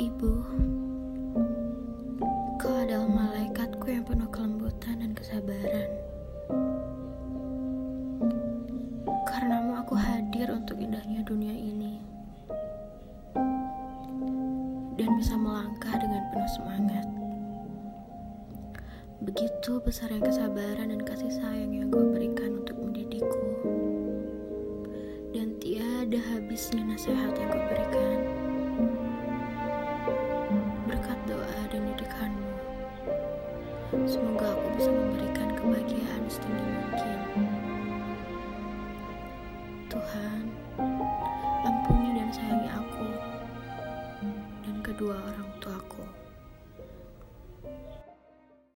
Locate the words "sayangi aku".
42.32-43.08